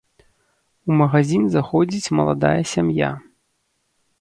[0.91, 3.11] У магазін заходзіць маладая сям'я.